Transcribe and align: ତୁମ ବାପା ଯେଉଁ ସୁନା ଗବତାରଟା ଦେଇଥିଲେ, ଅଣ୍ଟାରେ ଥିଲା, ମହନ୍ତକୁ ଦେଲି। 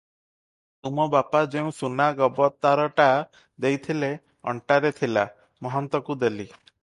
ତୁମ 0.85 1.03
ବାପା 1.15 1.41
ଯେଉଁ 1.55 1.73
ସୁନା 1.79 2.07
ଗବତାରଟା 2.21 3.07
ଦେଇଥିଲେ, 3.65 4.11
ଅଣ୍ଟାରେ 4.53 4.93
ଥିଲା, 5.03 5.27
ମହନ୍ତକୁ 5.69 6.19
ଦେଲି। 6.25 6.51